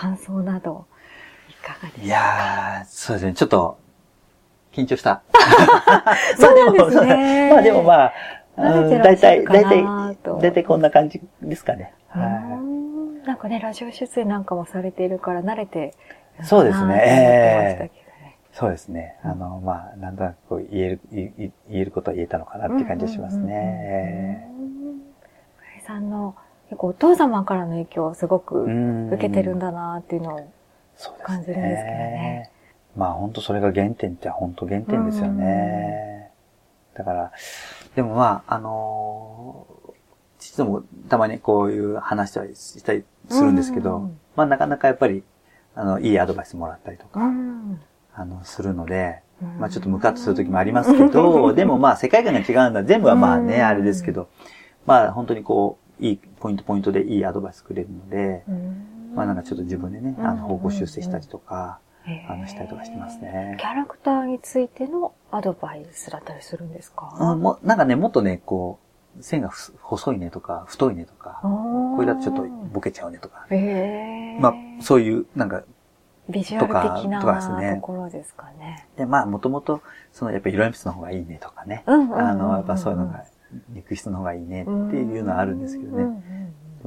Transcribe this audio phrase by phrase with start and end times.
[0.00, 0.86] 感想など、
[1.48, 2.04] いかがですか？
[2.04, 3.32] いやー、そうですね。
[3.34, 3.78] ちょっと、
[4.72, 5.22] 緊張した。
[6.38, 7.50] そうなんですね。
[7.52, 8.12] まあでもまあ、
[8.56, 9.84] 大体、大体
[10.40, 11.92] 大体こんな感じですかね。
[12.08, 15.94] はんなんかね、ラジオ出演なんかもされているから慣れて
[16.38, 17.90] るそうですね。
[18.52, 19.16] そうですね。
[19.22, 24.48] あの、まあ、なんとなくこう言える、言えることは言えたのかなっていう感じがしますね。
[25.86, 26.34] さんの
[26.68, 30.50] 結構お父様からの影響をすごくうん受けてるんだなっていうのを
[31.22, 32.50] 感じるんですけどね。
[32.96, 36.30] まあ本当それが原点って本当原点ですよね。
[36.94, 37.32] だから、
[37.94, 39.78] でもまあ、あのー
[40.38, 45.24] 父ともたまにこういう話したりしたりするんですけど、まあなかなかやっぱり、
[45.74, 47.80] あの、いいアドバイスもらったりとか、うん
[48.14, 52.84] あの、するので、うんまあちょっとムカッとする時もありますけど、 でもまあ世界観が違うんだ。
[52.84, 54.28] 全部はまあね、うんあれですけど、
[54.86, 59.12] まあ本当にこう、いいポイントポイントでいいアドバイスくれるので、うん。
[59.14, 60.36] まあなんかちょっと自分でね、あうん。
[60.38, 61.80] の、方向修正したりとか、
[62.28, 63.56] あの、したりとかしてますね。
[63.58, 63.66] キ。
[63.66, 67.16] ャラクターについてのアドバイスだったりするんですか？
[67.20, 68.78] うん、もうなんかね、もっとね、こ
[69.18, 73.46] う、線がふ細いねとか、太いねとか、ここれだとちょっとボケちゃうねとか、
[74.40, 75.64] まあ、そういう、なんか、
[76.28, 77.76] ビジュアル的なとかね。
[77.76, 78.86] ところですかね。
[78.96, 79.80] で、まあ、もともと、
[80.12, 83.24] その、やっぱり色鉛筆の方がいいねとかね、あの、やっぱそういうのが、
[83.70, 86.02] 肉質の方がいいねっていうのはあるんですけどね。
[86.04, 86.38] うんうんうん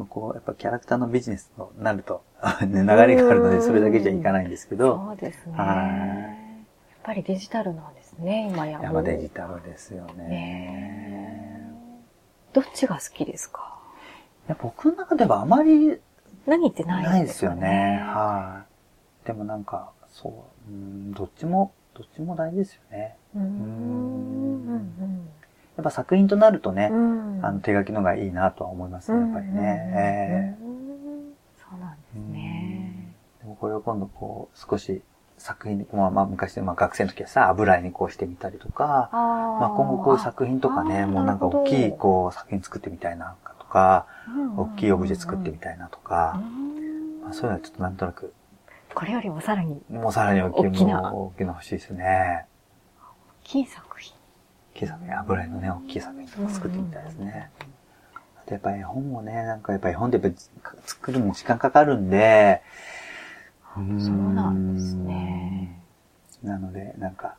[0.10, 2.24] こう、やっぱキャラクターのビジネスとなると、
[2.66, 5.54] ね、流れがあるので、それだけじゃいかないんですけど、そうですね。
[5.54, 6.42] はい
[7.04, 10.24] やっぱりデジタルなんですね、今ややっぱデジタルですよね。
[10.24, 11.72] ね
[12.54, 13.80] どっちが好きですか？
[14.48, 16.00] いや僕の中ではあまり
[16.46, 18.02] 何ってないないですよね。
[18.04, 18.64] は
[19.24, 19.28] い。
[19.28, 23.18] でもなんか、そう、うん、どっちも、どっちも大事ですよね。
[23.36, 25.30] うーん。
[25.82, 27.40] やっぱ作品となるとね、うん。
[27.44, 30.58] あの手書きのがいいなとは思いますね、やっぱりね。
[31.58, 33.12] そうなんですね。
[33.40, 35.02] えでもこれを今度こう、少し
[35.40, 39.18] 作品に、まあまあ昔で、まあ学生の時はさ、油絵にこうしてみたりとか、あ
[39.60, 44.06] まあ今後こういう作品とかね、もうなんか大きいこう作品作ってみたいなとか、
[44.56, 46.40] 大きいオブジェ作ってみたいなとか、
[47.24, 48.34] まあ、そういうのはちょっとなんとなく、
[48.94, 51.02] これよりもさらにもうさらに大きい、大きな。
[51.12, 52.46] もう大きいの欲しいですね。
[53.00, 54.21] 大きい作品。
[54.76, 57.50] 大きい作品、油絵のね、大きい作品とか作ってみたいですね。
[58.38, 60.36] あとやっぱり絵本もね、なんかやっぱり絵本ってやっぱり
[60.86, 62.62] 作るのも時間かかるんで、
[63.76, 65.80] そうなんですね。
[66.44, 67.36] なので、なんか、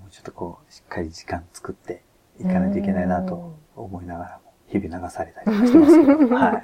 [0.00, 2.02] もうちょっとこう、しっかり時間作って
[2.38, 6.62] いかないといけないなと思いながらも、日々流されたりとかしてますけど、 はい。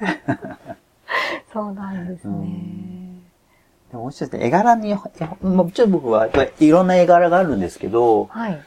[1.51, 2.47] そうなんですね。
[3.89, 4.93] でももちろん絵柄に、
[5.41, 6.27] もちろん僕は
[6.59, 8.61] いろんな絵柄があるんですけど、はい。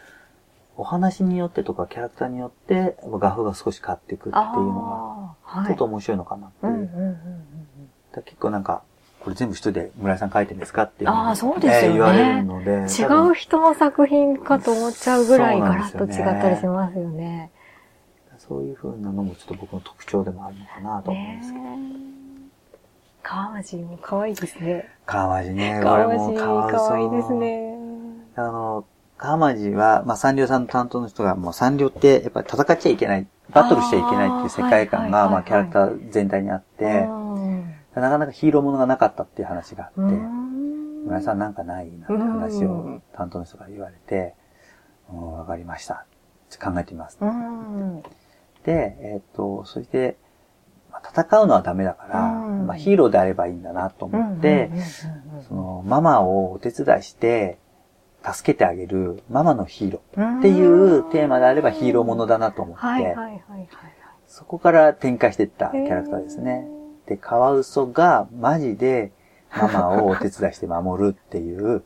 [0.80, 7.18] お話によってとかキャラクターによって画風が少し変わっていくっていうのが、ちょっと面白いのかなっていう。
[8.24, 8.82] 結構なんか、
[9.20, 12.70] これ全部一人で村井さん描いてるんですかっていうあーそうですよねえー言われるので。
[12.70, 17.50] 違う人の作品かと思っちゃうぐらいガラッと違ったりしますよね。
[18.38, 21.64] そういう風なのもちょっと僕の特徴でもあるのかなと思うんですけど。
[21.64, 21.78] ね
[23.22, 24.88] 川町も可愛いですね。
[25.04, 27.34] 川マジね、川俺も可愛いです。
[27.34, 27.74] ね。
[28.34, 28.86] あの、
[29.20, 37.30] 川マジは、まあ、サンリオさんの担当の人が、もうサンリオって、やっぱり戦っちゃいけない、バトルしちゃいけないっていう世界観が、まあ、キャラクター全体にあって、うん
[37.94, 44.34] なかなかヒーローものがなかったっていう話があって、うん村井さんなんかないなって話を担当の人が言われて、
[45.10, 46.06] うん、わかりました。
[46.62, 47.18] 考えてみます。
[47.20, 48.02] うん
[48.64, 50.16] で、えっ、と、そして、
[50.90, 54.70] まあ戦うのはダメだから、うんまあ、ヒーローであればいいんだなと思って、
[55.48, 57.58] その、ママをお手伝いして、
[58.24, 63.16] 助けてあげるママのヒーローっていうテーマであればヒーローものだなと思って。
[64.26, 66.66] そこから展開していったキャラクターですね。
[67.06, 69.10] で、カワウソがマジで
[69.56, 71.82] ママをお手伝いして守るっていう、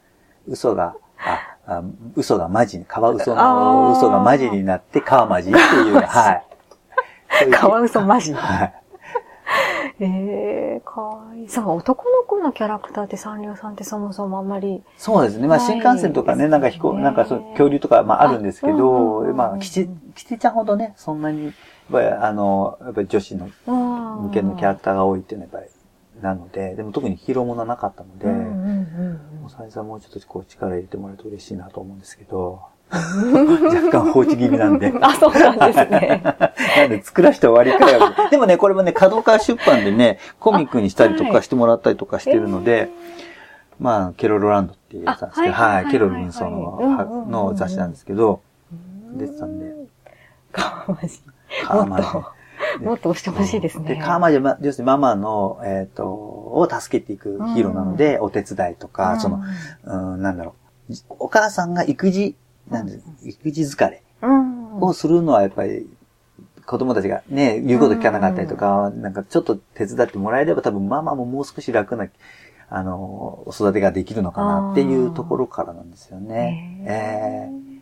[0.47, 1.83] 嘘が、あ、あ
[2.15, 6.45] 嘘がマジに、カワウソの嘘がマジになってカワマジっていう、はい。
[7.51, 8.35] カワウソマジ。
[8.35, 8.75] はい。
[10.01, 11.49] ええー、かわいい。
[11.49, 14.83] そう、男の子のキャラクターってサンリオさんってそもそもあんまり。
[14.97, 15.47] そうですね。
[15.47, 21.55] まあ、新幹線とかね、なんか飛行、なんかそう、恐竜とか、まあ、あるんですけど、うんうんまあ、キチ、キチちゃんほどね、そんなに、やっ
[21.93, 25.75] ぱり、あの、やっぱり女子の向向けのキャラクターが多いっていうのはやっぱ
[26.19, 34.89] り、なので、でも特にヒーローものはなかったので、うんうんうんおさりさんもうちょっとこう力入れてもらえると嬉しいなと思うんですけど、若干放置気味なんで。
[34.89, 35.05] うん。
[35.05, 36.23] あ、そうなんですね。
[36.77, 38.01] なんで作らして終わりかよ。
[38.31, 42.91] でもね、これもね、角川出版でね、コミックにしたりとかしてもらったりとかしてるので、
[43.81, 48.41] まあ、ケロロランドっていうやつなんですけど、あはいケロル軍曹のうんうんうんうんはの雑誌なんですけど、
[49.17, 49.73] 出てたんで。
[50.53, 51.67] かわいい。
[51.67, 52.35] かまじもっと
[52.85, 53.95] もっと押してほしいですね。
[53.95, 59.43] で、川魔女は、要するにママの、えっ、と、を助けていくヒーローなので、お手伝いとか、その、
[59.85, 60.55] うん、なんだろ
[60.91, 60.95] う。
[61.09, 62.37] お母さんが育児、
[62.71, 65.89] なんで、育児疲れうん、をするのはやっぱり、
[66.67, 72.09] 子供たちがね、言うこと聞かなかったりとか、なんかちょっと手伝ってもらえれば多分ママももう少し楽な、
[72.71, 76.85] あの、お育てができるのかなっていうところからなんですよね。
[76.87, 77.75] ええ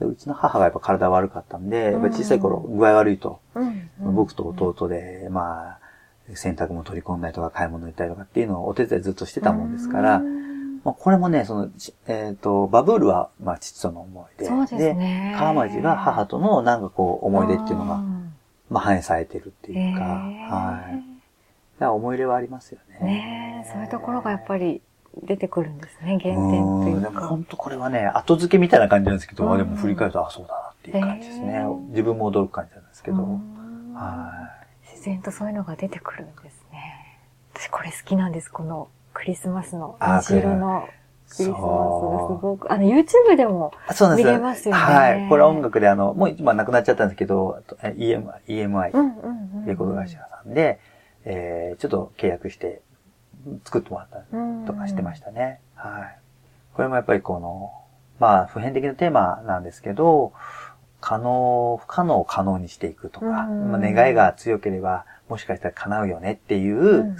[0.00, 5.78] でうちの母がやっぱ体悪かったんで、やっぱ小さい頃具合悪いと、うん僕と弟で、まあ、
[6.34, 10.20] 洗濯も取り込んだりとか買い物行ったりとかっていうのをお手伝いずっとしてたもんですから、
[10.84, 14.46] まあ、これもね、その、ちえっ、と、バブールは、まあ、父との思い出。
[14.46, 15.34] そうですね。
[15.38, 18.34] 川町が母とのなんかこう、思い出っていうのが、ん
[18.68, 21.14] まあ、反映されてるっていうか、はい。
[21.78, 23.06] だから思い入れはありますよね。
[23.06, 24.82] ねえ、そういうところがやっぱり
[25.22, 27.10] 出てくるんですね、原点とうんいうか。
[27.10, 31.64] でも本当これはね、後付けみたいな感じなんですけど、うんでも振り返ると、あ、そうだなっていう感じですね。
[31.90, 34.50] 自分も驚く感じなんですけど、うんは
[34.90, 37.20] 自然とそういうのが出てくるんですね。
[37.54, 40.86] 私これ好きなんです、このクリスマスのあ虹色の
[41.28, 43.94] クリスマスがすごく、あの YouTube でも、い。
[43.94, 45.28] そうなんです見れますよねはい。
[45.28, 47.62] これは音楽であの、もう今なくなっちゃったんですけど、
[47.96, 49.66] EMI うんうんうん。
[49.66, 50.78] レコード会社さんで、
[51.24, 52.82] えー、ちょっと契約して
[53.64, 55.60] 作ってもらったりとかしてましたね。
[55.74, 56.18] はい。
[56.74, 57.72] これもやっぱりこの、
[58.20, 60.32] まあ、普遍的なテーマなんですけど、
[61.00, 67.16] 可能、不可能を可能にしていくとか、うんまあ、願いが強ければ、もしかしたら叶うよねっていう、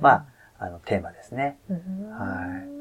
[0.00, 0.24] まあ、
[0.60, 1.58] あの、テーマですね。
[1.68, 2.10] うん。
[2.10, 2.80] はい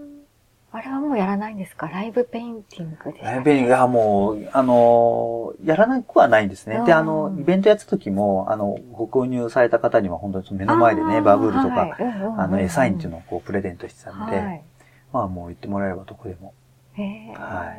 [0.72, 1.88] あれはもうやらないんですか？
[1.88, 6.84] ライブペインティングですライブペイングがもう、あの、やらなくはないんですね。
[6.86, 11.98] で、あの、うんイベントやった時も、あの、ご購入された方には本当に目の前でね、バブールとか、
[12.38, 14.64] あの、エサインっていうのをこう、プレゼントしてたので、はい。
[15.12, 16.54] まあもう言ってもらえればどこでも。
[16.94, 17.34] へー。
[17.34, 17.74] は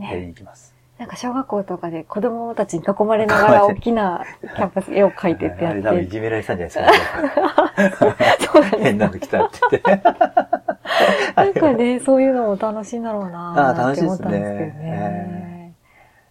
[0.00, 0.74] やりにね、行きます。
[0.98, 6.12] なんか小学校とかで子供たちに囲まれながら 大きなキャンパス絵を描いてってやあれ多分いって。
[6.12, 8.06] じめられてたんじゃないですか。
[8.40, 10.02] そうなんです変なの来たって言って。
[11.36, 15.74] なんかね、そういうのも楽しいんだろうなあー楽しいですね。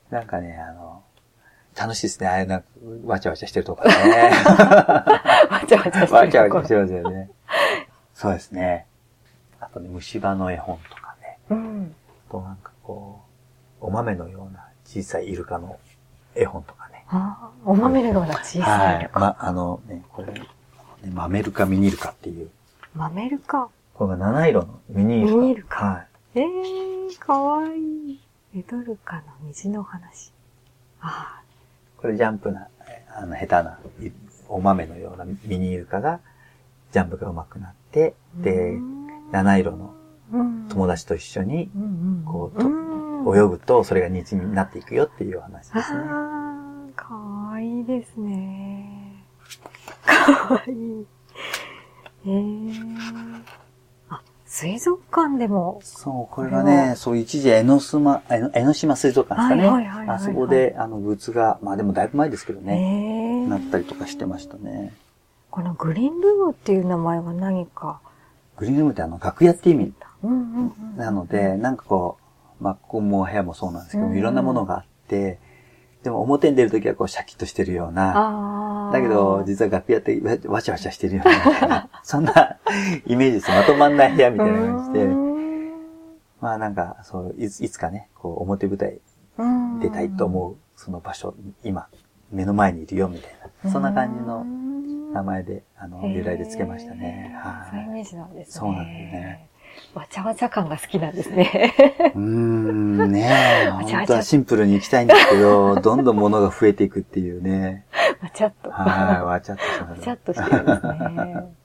[0.10, 1.04] なんかね、あの、
[1.80, 2.28] 楽しいですね。
[2.28, 2.68] あれなんか、
[3.06, 3.92] わちゃわちゃしてるとかね。
[5.50, 7.30] わちゃわちゃしてるわちゃわちゃしてますよね。
[8.14, 8.88] そうですね。
[9.60, 11.38] あとね、虫歯の絵本とかね。
[11.50, 11.96] うん。
[12.30, 13.25] あとなんかこう、
[13.86, 15.78] お豆のような小さいイルカの
[16.34, 17.06] 絵本とかね。
[17.08, 19.10] あーお豆のような小さはいいの。
[19.10, 19.20] か。
[19.20, 20.42] ま、あのね、これ、ね、
[21.14, 22.50] マメルカミニルカっていう、
[22.96, 23.70] 豆るか。
[23.94, 25.36] これが七色のミニイルカ。
[25.36, 26.08] ミニイルカはい。
[26.40, 28.20] えー、かわいい。
[28.56, 30.32] レドルカの虹の話。
[31.02, 31.42] あ
[31.98, 34.12] これジャンプな、えあの、下手な、い
[34.48, 36.20] お豆のようなミニイルカが、
[36.92, 39.94] ジャンプが上手くなって、ーでう、ん七色の
[40.34, 41.70] うん友達と一緒に
[42.26, 42.60] こう
[43.26, 46.00] 泳ぐと、それが日になっていくよっていうお話ですね。
[46.08, 49.24] あー、かわいいですね。
[50.06, 51.06] かわいい。
[52.26, 53.42] えー。
[54.10, 59.68] あ、水族館でも、そう、これがね、そう、一時、江ノ島、江ノ島水族館ですかね。
[59.70, 64.94] はいはいはいあそこで、あの、グッズが、まあでもだいぶ前ですけどえね、ーなったりとかしてましたね。
[65.52, 68.00] このグリーンルームっていう名前は何か？
[68.58, 69.94] グリーンルームってあの、楽屋って意味
[70.24, 70.98] うんうんうん。
[70.98, 72.25] なので、なんかこう、
[72.60, 75.40] まあ、ここも部屋もそうなんですけど、うんいろんなものがあって、
[76.04, 82.58] でも表に出るときはこう、シャキッとしてるような、だけど、実は楽屋ってわわちゃわちゃしてるような そんな
[83.06, 83.50] イメージです。
[83.50, 85.36] まとまんない部屋みたいな感じでう、ん
[86.42, 89.00] まあなんか、そう、いついつかね、こう、表舞台
[89.38, 91.88] うん出たいと思う、その場所、今、
[92.32, 93.32] 目の前にいるよ、みたい
[93.64, 94.46] な、そんな感じの
[95.14, 97.34] 名前で、あの、由来でつけましたね。
[97.38, 98.52] はそういうイメージなんですね。
[98.52, 99.50] そうなんですね。
[99.96, 101.74] わちゃわちゃ感が好きなんですね。
[102.00, 102.08] い。
[102.10, 107.86] うーん、ねえ、本当はシンプルに行きたいんですけど、どんどん物が増えていくっていうね。
[108.22, 108.70] わちゃっと。
[108.72, 111.56] はい、わちゃっとしまわすちゃっとしてるんですね。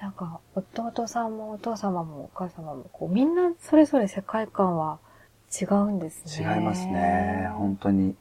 [0.00, 4.98] なんか、弟さんもお父様もお母様も、こう、みんなそれぞれ世界観は
[5.60, 6.56] 違うんですね。
[6.56, 7.48] 違いますね。
[7.54, 8.14] 本当に。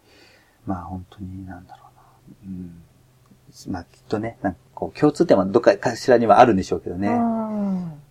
[0.66, 2.48] まあ本当になんだろうな。
[2.48, 2.84] うん。
[3.72, 7.10] まあきっとね、なんかこう共通点はどっかかしらにはあるんでしょうけどね。
[7.10, 8.05] うん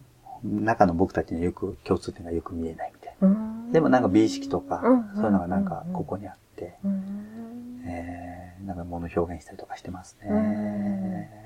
[0.44, 3.28] 中の僕たちにはよく共通点がよく見えないみたいな。
[3.28, 3.72] うん。
[3.72, 5.16] でもなんか美意識とか、うん。
[5.16, 7.82] そういうのがなんかここにあって、うん。
[7.86, 10.28] えー、なんか物を表現したりとかしてますね。
[10.30, 10.34] う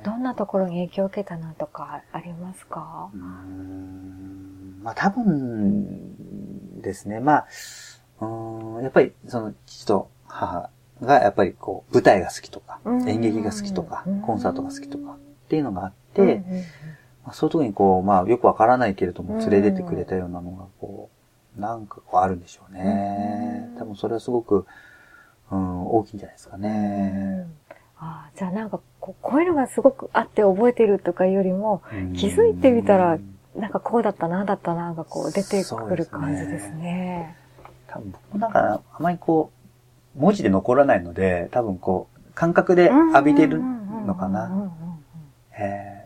[0.01, 0.03] ん。
[0.03, 3.11] どんなところに影響を受けたなとかありますか？
[3.15, 4.81] うーん。
[4.83, 7.21] まあ多分ですね。
[7.21, 7.47] まあ、
[8.21, 8.83] うーん。
[8.83, 13.09] やっぱりその父と母がやっぱりこう舞台が好きとか、うん。
[13.09, 16.43] 演劇が好きとかうん、コンサートが好きとかっていうのがあって、
[17.33, 21.11] そういうとこにこう、まあよくわからないけれどもうん連れ出てくれたようなのがこ
[21.57, 23.69] う、なんかこうあるんでしょうね。
[23.73, 24.67] うん多分それはすごく、
[25.51, 27.47] うん、大きいんじゃないですかね。
[28.01, 31.83] あじゃあなんかこ、こういうのがすごくあって覚えてるとかよりも、
[32.17, 33.19] 気づいてみたら、
[33.57, 37.37] なんかこうだったな、だったな、がこう出てくる感じですね。
[37.89, 39.51] 多分僕もなんか、あまりこ
[40.17, 44.73] う、文字で残らないので、多分こう、感覚で浴びてるのかな。
[45.59, 45.98] え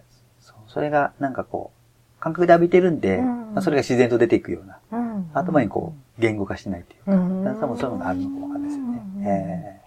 [0.73, 1.71] そそれがなんかこ
[2.19, 9.03] う、感覚で浴びてるんで、うんまあ、それが自然と出ていくような、うん、頭にこう、言語化しないっていうか、うん、多分そういうのがあるのかもわかんないですよね。
[9.17, 9.83] うん、え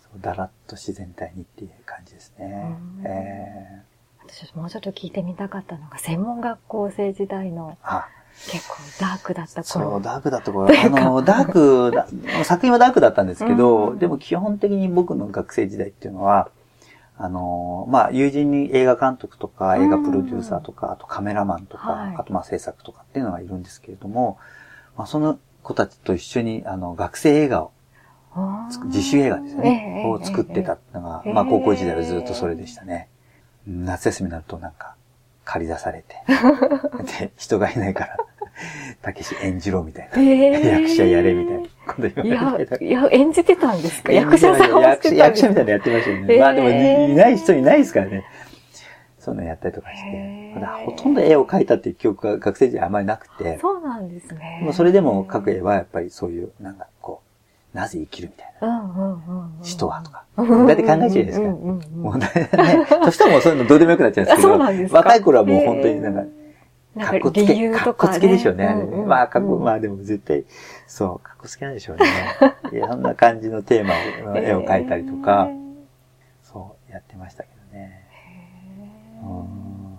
[0.00, 2.76] ー、そうだらっと自然体にっていう感じですね。
[3.04, 7.78] えー、私もうちょっと聞いてみたかったのが、専門学校生時代の、
[8.50, 9.90] 結構ダークだった頃。
[9.90, 10.68] そう、ダークだった頃。
[10.70, 12.06] あの、ダークだ、
[12.44, 16.50] 作品はダークだったんですけど、でも基本的に僕の学生時代っていうのは、
[17.20, 24.38] あの、まあ、友人に映画監督とか、映画プロデューサーとか、あとカメラマンとか、はい、あとまあ制作とかっていうのがいるんですけれども、
[24.96, 27.72] まあ、その子たちと一緒に、あの、学生映画を、
[28.84, 33.08] 自主映画ですね、を作ってたのが、まあ、高校時代はずっとそれでしたね。
[33.66, 34.94] 夏休みになるとなんか、
[35.44, 36.14] 借り出されて、
[37.20, 38.16] で、人がいないから、
[39.02, 40.22] たけし演じろみたいな。
[40.22, 42.84] 役者やれみたいなこと言われて。
[42.84, 44.12] いや、いや、演じてたんですか？
[44.12, 46.38] 役者さんを役役者みたいなのやってましたよね。
[46.38, 48.24] まあでも、いない人いないですからね。
[49.18, 50.54] そういうのやったりとかして。
[50.86, 53.58] ほとんど絵を描いたっていう記憶が学生時代あまりなくて。
[53.60, 54.60] そうなんですね。
[54.62, 57.20] もうそれでも描く絵はやっぱりそういう、なんかこ
[57.74, 59.20] う、なぜ生きるみたいな。
[59.62, 60.24] 人はとか。
[60.36, 61.46] だって考えちゃうじゃないですか。
[61.48, 62.28] もうね、
[63.04, 64.48] そしたらもうそういうのどうでもよくなっちゃうんですけど。
[64.48, 66.22] そうなんです若い頃はもう本当になんか、
[66.96, 68.74] かっこつけ、かっこつけでしょうね。
[69.06, 70.44] まあ、かっこ、まあでも絶対、
[70.86, 72.04] そう、かっこつけなんでしょうね。
[72.72, 75.48] いや、そんな感じのテーマの絵を描いたりとか、
[76.42, 78.04] そう、やってましたけどね。
[79.22, 79.96] うん。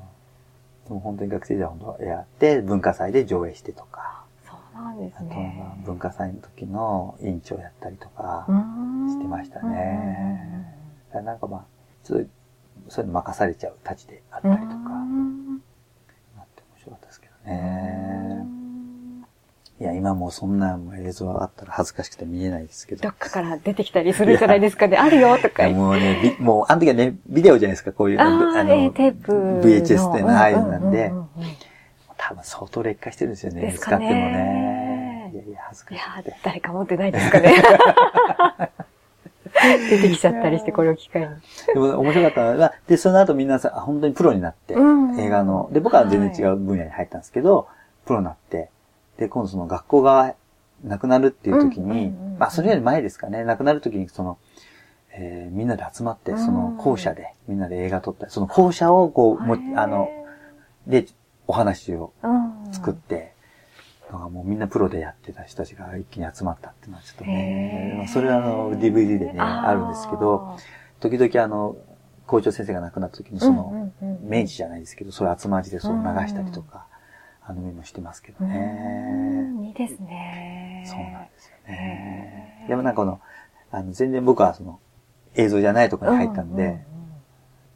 [0.88, 4.24] でも本当に学生時代本当やって、文化祭で上映してとか。
[4.46, 5.64] そうなんですね。
[5.74, 8.46] あと、文化祭の時の委員長やったりとか、
[9.08, 10.76] してましたね。
[11.14, 11.66] なんかまあ、
[12.04, 12.28] ちょっと、
[12.90, 14.90] そういうの任されちゃうたちであったりとか。
[17.50, 18.30] え
[19.82, 23.02] いや、今もうそんな映像あったら恥ずかしくて見えないですけど。
[23.02, 24.98] どっかから出てきたりするじゃないですかね。
[24.98, 28.24] あるよとかもうね、もう、あの時はね、ビデオじゃないですか、こういうの。
[28.26, 29.32] あの、テープ。
[29.66, 31.14] VHS ってのああいうのなんで、
[32.18, 33.74] 多分相当劣化してるんですよね。
[33.80, 35.32] 使ってもね。
[35.34, 35.98] いやいや、恥ずかしい。
[35.98, 36.06] いや、
[36.44, 37.56] 誰か持ってないですかね。
[39.90, 41.28] 出てきちゃったりして、これを機会に。
[41.74, 44.76] でも面白かったのは、で、その後皆さん、本当にプロになって、
[45.18, 47.68] 映画の、で、僕は全然違う分野に入ったんですけど、
[48.06, 48.70] プロになって、
[49.18, 50.36] で、今度その学校が
[50.84, 54.38] なくなるっていう時に、まあ、それより前ですかね、なくなる時に、その、
[55.12, 60.10] えー、みんなで集まって、その校舎で、みんなで映画撮ったり、その校舎をこう、もあの、
[60.88, 61.06] で、
[61.48, 62.14] お話を
[62.72, 63.34] 作って、
[64.14, 70.58] のがもうみんなプロでやってた人たちが一気に集まったっていうのはちょっとね、それはあの DVD でね、あるんですけど、
[71.00, 71.76] 時々あの、
[72.28, 76.86] 校長先生が亡くなった時にその、明治じゃないですけど、そういう集まりでそう流したりとか、
[77.44, 79.52] あの、もしてますけどね。
[79.64, 80.84] いいですね。
[80.86, 82.66] そうなんですよね。
[82.68, 83.20] でもなんかこの、
[83.72, 84.80] あの、全然僕はその、
[85.36, 86.80] 映像じゃないところに入ったんで、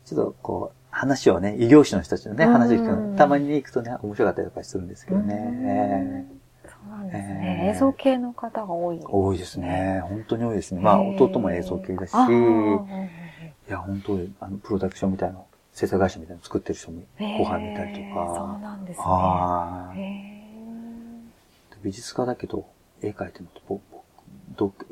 [0.06, 6.26] ちょっとこう、話をね、異業種の人たちのね、話を聞くの、たまに行くとね、面白かったりとかするんですけどね。
[6.66, 7.72] そうなんですね。
[7.76, 10.02] 映像系の方が多い、多いですね。
[10.06, 10.82] 本当に多いですね。
[10.82, 12.16] まあ、弟も映像系だし、い
[13.70, 15.40] や、本当に、あの、プロダクションみたいな、
[15.74, 18.34] 制作会社みたいなの作ってる人も後輩見たりとか。
[18.36, 19.04] そうなんですね。
[19.04, 20.34] はい。
[21.84, 22.66] 美術家だけど、
[23.02, 23.82] 絵描いてるのと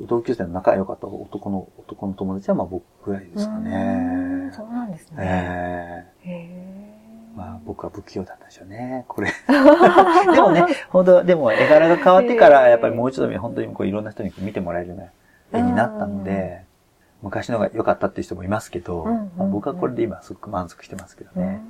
[0.00, 4.41] 同級生の仲良かった男の、男の友達はまあ僕ぐらいですかね。
[4.52, 5.16] そうなんですね。
[5.18, 6.92] えー、へ
[7.34, 9.32] まあ僕は不器用だったでしょうね、これ。
[10.32, 16.64] でもね、本当でも絵柄が変わってからやっぱりもう一度本当にこういろんな人に見てもらえるような絵になったので、
[17.22, 19.04] 昔のが良かったっていう人もいますけど、
[19.36, 21.62] まあ、僕はこれで今すごく満足してますけどね。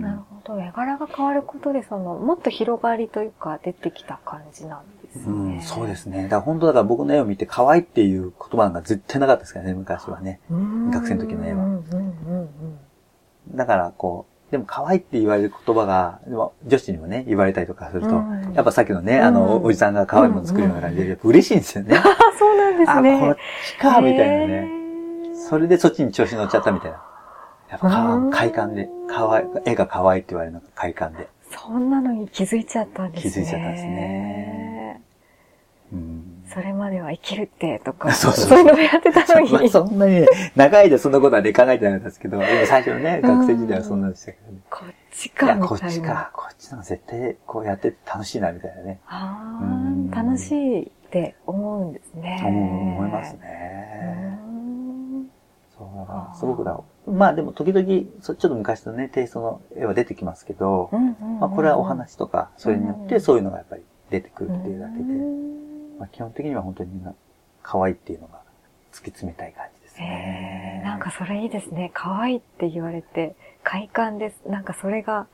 [0.00, 0.60] なるほど。
[0.60, 5.24] 絵柄が変わることで、その、もっと広がりというか出てきた感じなんですね。
[5.26, 6.24] うん、そうですね。
[6.24, 10.40] だから本当だから僕の絵を見て可愛いっていう言葉が絶対なかったですからね、昔はね。
[10.48, 11.80] 学生の時の絵は。
[13.54, 18.08] だからこう、でも可愛いって言われる言葉が、でも女子にもね、言われたりとかすると、
[18.54, 21.96] やっぱさっきのね、あの、おじさんが可愛いもの作るような感じで、嬉しいんですよね。
[22.38, 23.16] そうなんですね。
[23.16, 23.36] あ、こっ
[23.66, 24.68] ちか、みたいなね。
[25.34, 27.02] それでそっちに調子乗っちゃったみたいな。
[27.70, 31.28] やっぱ快感で、可愛い、絵が可愛いって言われるのが快感で。
[31.50, 33.32] そんなのに気づいちゃったんですね。
[33.32, 35.02] 気づいちゃったんですね。
[35.92, 36.31] うん。
[36.54, 38.48] それまでは生きるってとか、 そうそう。
[38.50, 39.68] そういうのをやってたのに。
[39.70, 44.58] そ そんなにね、長いでそんなことはね、考えてなかったですけど、でも最初のね、学生時代はそんなんでしたけどね。
[44.70, 49.00] こっちか、こっちか、こっちの絶対こうやって楽しいな、みたいなね。
[49.06, 49.60] あ
[50.12, 52.42] あ、楽しいって思うんですね。
[52.44, 54.38] 思いますね。
[55.96, 56.44] だから、す。
[56.44, 57.86] ごくだ、まあでも時々、
[58.20, 60.90] そちょっと昔のね、テイストの絵は出てきますけど、
[61.40, 65.71] まあこれはお話とか、それによってそういうのがやっぱり出てくるっていうだけで、
[66.02, 67.14] まあ基本的には本当にみんな
[67.62, 68.40] 可愛いっていうのが
[68.92, 70.80] 突き詰めたい感じですね。
[70.82, 71.92] えー、なんかそれいいですね。
[71.94, 74.48] 可愛いって言われて、快感です。
[74.48, 75.28] なんかそれが、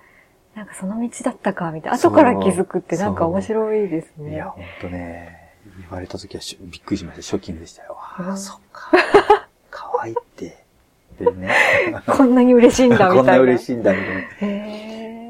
[0.54, 1.96] なんかその道だったか、みたいな。
[1.96, 4.34] 後から気づくってなんか面白いですね。
[4.34, 7.22] いや、ほんとね、言われた時はびっくりしました。
[7.22, 7.96] ショッキングでしたよ。
[7.98, 8.90] ああ、そっか。
[9.70, 10.64] 可愛いって。
[11.18, 11.50] でね。
[12.06, 13.14] こんなに嬉しいんだ、みたいな。
[13.16, 14.20] こんな嬉しいんだ、みたいな。
[14.20, 14.87] へ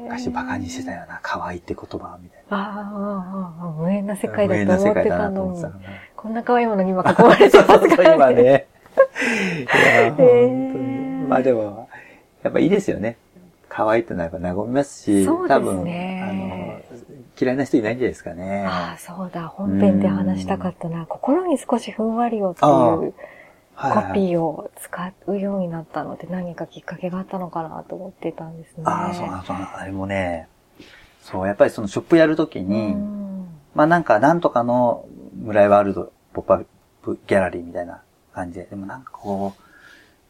[0.09, 2.57] 昔バカにしてたよな、可愛いって言葉、みたいな。
[2.57, 5.61] ああ、無縁な世界だと思ってたのに。
[6.15, 8.03] こんな可愛いものに今囲まれてますか？
[8.03, 8.41] ら今ね。
[8.41, 11.27] いや、本当に。
[11.27, 11.89] まあでも、
[12.41, 13.17] やっぱいいですよね。
[13.69, 16.81] 可愛いってのはやっぱ和みますし、多分、あの、
[17.39, 18.65] 嫌いな人いないんじゃないですかね。
[18.67, 19.47] ああ、そうだ。
[19.47, 21.05] 本編で話したかったな。
[21.05, 23.13] 心に少しふんわりをっていう
[23.81, 28.83] コピーを使うようになったので何かきっかけがあったのかなと思ってたんですね。
[28.85, 30.47] ああ、そうなんそうなんあれもね、
[31.21, 32.95] そう、やっぱりそのショップやるときに、
[33.75, 35.05] まあなんか、なんとかの
[35.35, 36.65] 村井ワールドポップアッ
[37.03, 38.01] プギャラリーみたいな
[38.33, 39.61] 感じで、でもなんかこう、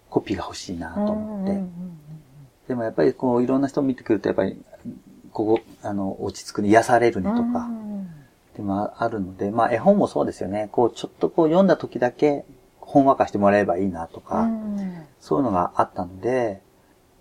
[0.10, 1.64] コピーが欲しいなと思って。
[2.68, 4.62] でもやっぱりこう、いろんな人見てくると、やっぱり、
[5.32, 7.68] ここ、あの、落ち着くね、癒されるねとか、
[8.56, 10.70] でもあるので、まあ絵本もそうですよね。
[10.72, 12.46] こう、ちょっとこう読んだ時だけ、
[12.90, 14.50] ほんわかしてもらえばいいなとか、
[15.20, 16.64] そういうのがあったので、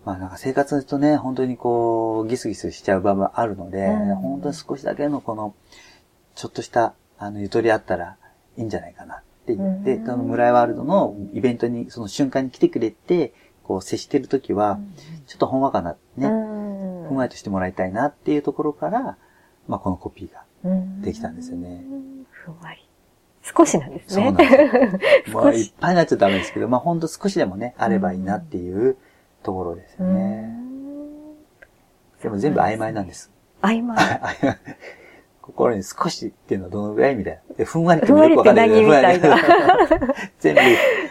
[0.06, 5.54] まあなんか生活とね、本当にこう、ギスギスしちゃう場面あるので、本当に少しだけのこの、
[6.36, 8.16] ちょっとした、あの、ゆとりあったら
[8.56, 14.80] いいんじゃないかなって言って、この村井ワールドのイベントに、その瞬間に来てくれて、こう接してるときは、
[15.26, 19.18] ちょっとほんわかな、ね、ふんわりとしてもらいたいなっていうところから、
[19.66, 20.44] まあこのコピーが
[21.02, 21.84] できたんですよね。
[22.30, 22.87] ふんわり。
[23.42, 24.24] 少しなんですね。
[24.24, 24.46] そうなんで
[25.26, 25.34] すよ。
[25.40, 28.96] まあいっぱいになっちゃダメですけど、まあほんと少しでもね、あればいいなっていう
[29.42, 30.50] ところですよね。
[32.22, 33.30] でも全部曖昧なんです。
[33.62, 33.98] 曖昧。
[35.40, 37.64] 心に少しっていうのはどのぐらいみたいな。
[37.64, 38.80] ふんわりってもよくわかんないけど。
[38.82, 40.14] ふんわりって何みたいな。
[40.38, 40.54] 全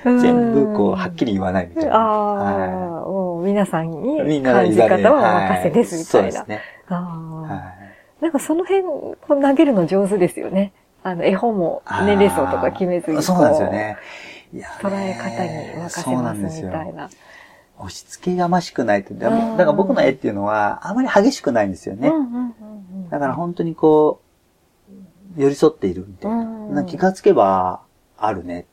[0.03, 1.95] 部、全部こう、はっきり言わないみたいな。
[1.95, 6.37] ああ、もう皆さんに感じ方はお任せですみたいな。
[6.37, 6.61] そうですね。
[8.21, 8.83] なんかその辺、
[9.27, 10.71] 投げるの上手ですよね。
[11.07, 13.23] あの、絵本も年齢層とか決めずに。
[13.23, 13.97] そうなんですよね。
[14.81, 17.09] 捉え方に任せますみたいな。
[17.79, 19.13] 押し付けがましくないって。
[19.13, 22.11] だから僕の絵っていうのは、あまり激しくないんですよね。
[23.09, 24.21] だから本当にこ
[25.37, 26.83] う、寄り添っているみたいな。
[26.83, 27.81] 気がつけば、
[28.17, 28.65] あるね。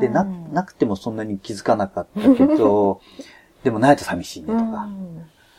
[0.00, 3.00] で、な、なくてもそんなに気づかなかったけど、
[3.64, 4.88] でもないと寂しいねとか。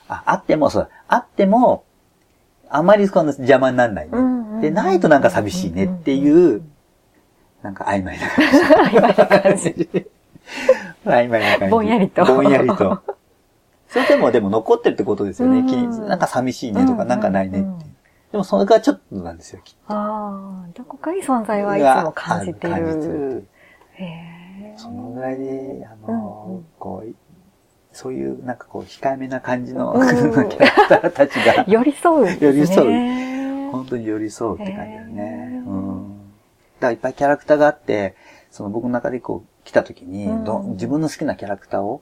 [0.07, 1.83] あ、あっても、そう、あっても、
[2.69, 4.11] あまりこの邪魔にならないね。
[4.63, 6.63] で、ないとなんか寂しいねっていう、
[7.61, 8.29] なんか曖昧な
[9.27, 9.69] 感じ。
[11.05, 11.71] 曖昧な感じ。
[11.71, 12.23] ぼんやりと。
[12.23, 13.03] ぼんやりと。
[13.89, 15.63] それでも、でも残ってるってことですよね。
[16.07, 17.85] なんか寂しいねとか、なんかないねって。
[18.31, 19.93] でもそれがちょっとなんですよ、きっと。
[19.93, 22.73] ああ、どこかに存在はいつも感じてる。
[22.73, 23.47] 感じてる。
[23.95, 27.13] へそのぐらいで、あの、こう、
[27.91, 31.65] そういう、なんかこう、控えめな感じの、 キャラクターたちが。
[31.67, 33.32] 寄り添う、寄り添う。
[33.73, 35.63] 本当に寄り添うって感じだよね。
[35.65, 36.17] うん。
[36.79, 38.15] だからいっぱいキャラクターがあって、
[38.51, 40.27] その僕の中でこう、来た時に、
[40.73, 42.01] 自分の好きなキャラクターを、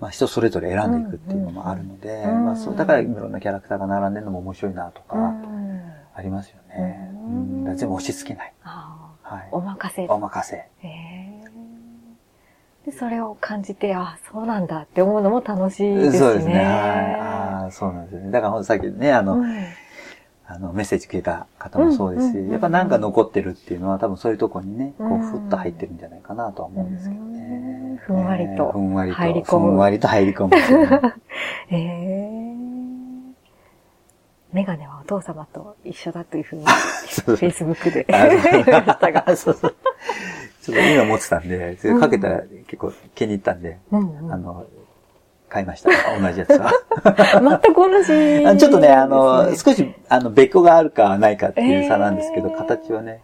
[0.00, 5.34] まあ人それぞれ選んでいくっていうのもあるので、まあそう、だからいろんなキャラクターが並んでるのも面白いなとか、
[6.14, 7.10] ありますよね。
[7.66, 7.76] うん。
[7.76, 8.52] 全部押し付けない。
[8.60, 9.48] はい。
[9.50, 10.06] お任せ。
[10.08, 10.68] お任せ。
[12.84, 16.18] で、それを感じて、あ、そうなんだって思うのも楽しいですね。
[16.18, 16.54] そうですね。
[16.54, 16.64] はい。
[17.20, 18.30] ああ、そうなんですよね。
[18.32, 19.42] だからさっきね、あの、
[20.54, 27.98] あの、メッセージくれた方もそうですし、やっぱなんか残ってるっていうのは多分そういうとこにね、こう、ふっと入ってるんじゃないかなとは思うんですけどね。
[28.06, 28.70] ふんわりと。
[28.72, 29.16] ふんわりと。
[29.16, 29.66] 入り込む。
[29.66, 30.50] ふんわりと入り込む。
[31.70, 32.52] ええ。
[34.52, 39.24] メガネはお父様と一緒だというふうに、フェイスブックで言いましたが。
[39.36, 39.74] そうそう。
[40.62, 44.66] ちょっと今持ってたんで、それかけたら結構気に入ったんで、あの、
[45.52, 45.90] 買いました。
[46.18, 46.72] 同じやつは。
[47.62, 48.06] 全く同じ。
[48.58, 53.20] ちょっとね、あの、少し、あの、別個があるかないかっていう差なんですけど、形はね。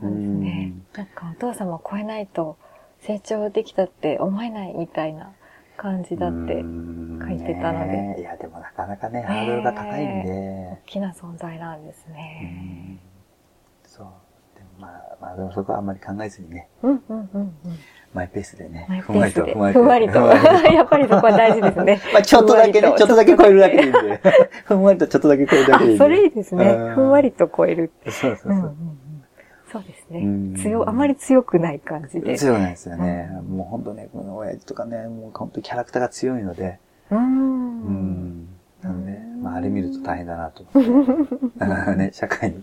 [0.00, 0.72] そうですね。
[0.96, 2.56] なんかお父様を超えないと
[3.00, 5.32] 成長できたって思えないみたいな
[5.76, 8.20] 感じだって書いてたので。
[8.22, 10.78] いや、でもなかなかね、ハードルが高いんで。
[10.84, 12.98] 大きな存在なんですね。
[13.84, 14.06] そう。
[14.80, 16.68] まあ、まあ、でもそこはあんまり考えずにね。
[16.82, 17.54] うんうんうん
[18.18, 18.88] マイペースでね。
[19.02, 19.46] ふんわりと。
[19.46, 19.82] ふんわりと。
[19.82, 20.72] ふんわりと。
[20.72, 22.00] やっぱりそこは大事ですね。
[22.12, 24.20] まあ、ちょっとだけね、ちょっとだけ超えるだけでいいんで。
[24.64, 26.04] ふんわりとちょっとだけ超えるだけでいいんで。
[26.04, 26.64] それいいですね。
[26.96, 27.92] ふんわりと超える。
[28.06, 28.76] そうそうそう。
[29.70, 30.62] そうですね。
[30.62, 32.36] 強、あまり強くない感じで。
[32.36, 33.30] 強くないですよね。
[33.48, 36.78] うん、もう本当ね、この親父とかね、もう本当キャラクターが強いので。
[37.10, 37.18] うん。
[37.18, 37.20] う
[37.90, 38.48] ん
[38.82, 41.36] なので、まあ、あれ見ると大変だなと思って。
[41.58, 42.62] だからね、社会に、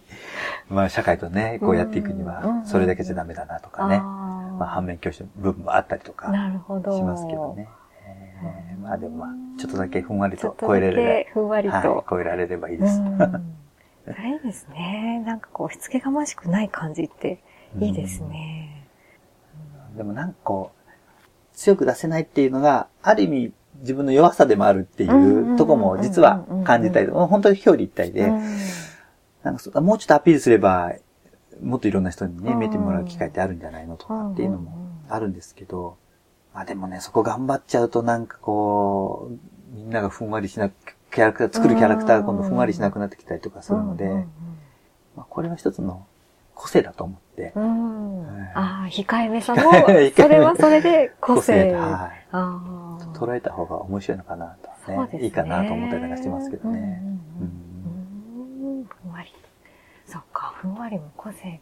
[0.70, 4.02] まあ、社会とね、こうやっていくには、それだけじゃダメだなとかね。
[4.60, 6.30] まあ、反面教師の部分もあったりとか。
[6.30, 6.96] なるほど。
[6.96, 7.68] しますけどね。
[8.08, 11.32] えー、まあでもまあ、ちょっとだけふんわりと超えられれば。
[11.34, 13.00] ふんわりと、はい、超えられればいいです。
[13.00, 15.24] いいですね。
[15.26, 17.42] なんかこう、しつけがましくない感じって
[17.80, 18.88] いいですね。
[19.98, 20.92] でもなんかこう、
[21.54, 28.32] 強く出せないっていうのが、ある意味自分の弱さでもあるっていうとこも実は感じたり、本当に表裏一体で、
[29.44, 30.94] なんかもうちょっとアピールすれば、
[31.62, 35.98] もっといろんな人にね、見てもらう機会ってあるんじゃないのとかっていうのもあるんですけど、
[36.54, 40.74] まあでもね、そこ頑張っちゃうとなんかこう、みんながふんわりしなく、
[41.12, 44.26] キャラクター、作るキャラクターが今度ふんわりしなくなってきたりとかするので、
[45.16, 46.06] まあこれは一つの
[46.54, 47.52] 個性だと思って。
[47.56, 51.74] うん、ああ、控えめさも、それはそれで個性。
[51.74, 54.98] はい、あ捉えた方が面白いのかなと、ね。
[55.20, 57.02] ねいいかなと思ったりなんかしてますけどね。
[57.38, 59.45] ふんわり。
[60.16, 61.60] そっか、ふんわりも個性。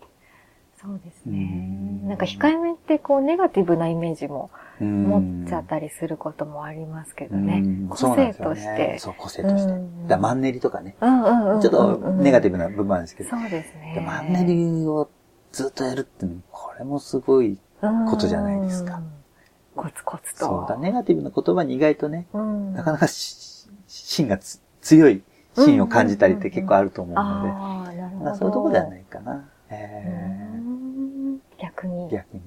[0.80, 2.04] そうですね。
[2.04, 7.64] なんか控えめってこうネガティブなイメージも持っちゃったりすることもありますけどね。
[7.90, 9.00] 個性として。
[9.00, 9.74] そう、個性として。
[10.08, 10.96] だマンネリとかね。
[11.00, 13.32] ちょっとネガティブな部分なんですけど。
[13.32, 14.04] そうですね。
[14.06, 15.10] マンネリを
[15.52, 19.02] ずっとやるってこれもすごいことじゃないですか。
[19.76, 20.46] コツコツと。
[20.46, 24.38] そうだ、ネガティブな言葉に意外とね、なかなか芯が
[24.82, 25.24] 強い
[25.56, 29.50] 芯を感じたりって結構あると思うので、あなるほどそういうとこじゃないかな。
[29.70, 32.10] えー、逆に。
[32.10, 32.42] 逆に。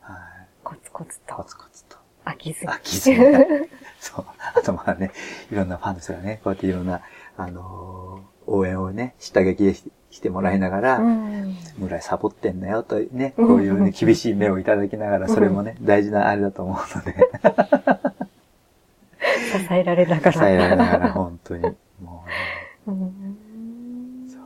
[0.00, 0.18] はい。
[0.62, 1.34] コツコツと。
[1.34, 1.96] コツコツと。
[2.24, 2.70] 飽きずに。
[2.70, 3.16] 飽きずに。
[4.00, 4.24] そう。
[4.54, 5.10] あとまあね、
[5.50, 7.00] いろんなファンの人がね、こうやっていろんな、
[7.36, 17.14] あのー、応援をね、下書きでしてもらいながら、うん、村井サボってんだよとね、こういうね、厳しい目をいただきながら、それもね、大事なあれだと思うので。
[19.50, 20.32] 支えられながら。
[20.32, 21.62] 支えられながら、本当に。
[22.02, 22.24] も
[22.86, 22.96] うね。
[24.28, 24.38] そ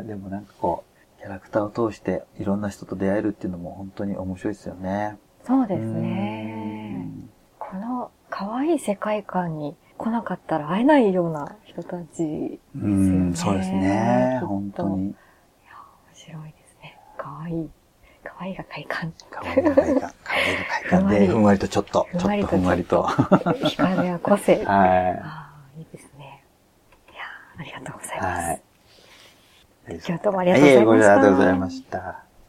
[0.00, 0.04] う。
[0.06, 0.84] でもなんかこ
[1.18, 5.18] う、キャラクターを通していろんな人と出会えるっていうのも本当に面白いですよね。
[5.46, 7.06] そうですね。
[7.58, 12.58] この可愛い世界観に来なかったら会えないような人たちですよね。
[12.74, 14.40] うん、そうですね。
[14.44, 15.08] 本当に。
[15.08, 16.98] いや、面白いですね。
[17.16, 17.70] 可愛い。
[18.22, 19.12] 可愛いが快感。
[19.30, 20.12] 可愛いが快感。
[20.24, 23.06] 可愛いが快感で、 ふんわりとちょっと、ちょっとふんわりと。
[23.64, 24.64] 光や個性。
[24.66, 25.80] はい。
[25.80, 26.44] いいですね。
[27.12, 27.22] いや
[27.58, 28.46] ありがとうございます。
[28.48, 28.62] はい。
[29.98, 31.12] 今日どうもありがとうございました。
[31.12, 32.29] ありがとうございました。